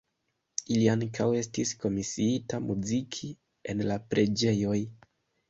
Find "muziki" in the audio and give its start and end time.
2.65-3.31